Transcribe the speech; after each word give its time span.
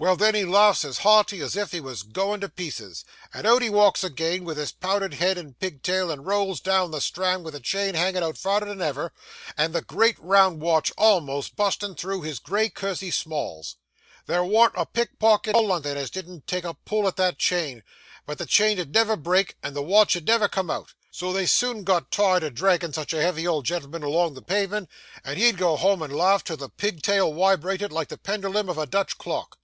Well, 0.00 0.14
then 0.14 0.36
he 0.36 0.44
laughs 0.44 0.84
as 0.84 0.98
hearty 0.98 1.40
as 1.40 1.56
if 1.56 1.72
he 1.72 1.80
was 1.80 2.02
a 2.02 2.06
goin' 2.06 2.40
to 2.42 2.48
pieces, 2.48 3.04
and 3.34 3.44
out 3.44 3.62
he 3.62 3.68
walks 3.68 4.04
agin 4.04 4.44
with 4.44 4.56
his 4.56 4.70
powdered 4.70 5.14
head 5.14 5.36
and 5.36 5.58
pigtail, 5.58 6.12
and 6.12 6.24
rolls 6.24 6.60
down 6.60 6.92
the 6.92 7.00
Strand 7.00 7.44
with 7.44 7.54
the 7.54 7.58
chain 7.58 7.96
hangin' 7.96 8.22
out 8.22 8.38
furder 8.38 8.66
than 8.66 8.80
ever, 8.80 9.12
and 9.56 9.74
the 9.74 9.82
great 9.82 10.16
round 10.20 10.60
watch 10.60 10.92
almost 10.96 11.56
bustin' 11.56 11.96
through 11.96 12.22
his 12.22 12.38
gray 12.38 12.68
kersey 12.68 13.10
smalls. 13.10 13.74
There 14.26 14.44
warn't 14.44 14.74
a 14.76 14.86
pickpocket 14.86 15.56
in 15.56 15.56
all 15.56 15.66
London 15.66 15.96
as 15.96 16.10
didn't 16.10 16.46
take 16.46 16.62
a 16.62 16.74
pull 16.74 17.08
at 17.08 17.16
that 17.16 17.36
chain, 17.38 17.82
but 18.24 18.38
the 18.38 18.46
chain 18.46 18.78
'ud 18.78 18.94
never 18.94 19.16
break, 19.16 19.56
and 19.64 19.74
the 19.74 19.82
watch 19.82 20.16
'ud 20.16 20.28
never 20.28 20.46
come 20.48 20.70
out, 20.70 20.94
so 21.10 21.32
they 21.32 21.44
soon 21.44 21.82
got 21.82 22.12
tired 22.12 22.44
of 22.44 22.54
dragging 22.54 22.92
such 22.92 23.12
a 23.12 23.20
heavy 23.20 23.48
old 23.48 23.64
gen'l'm'n 23.64 24.04
along 24.04 24.34
the 24.34 24.42
pavement, 24.42 24.88
and 25.24 25.40
he'd 25.40 25.58
go 25.58 25.74
home 25.76 26.02
and 26.02 26.14
laugh 26.14 26.44
till 26.44 26.56
the 26.56 26.68
pigtail 26.68 27.34
wibrated 27.34 27.90
like 27.90 28.06
the 28.06 28.16
penderlum 28.16 28.68
of 28.68 28.78
a 28.78 28.86
Dutch 28.86 29.18
clock. 29.18 29.56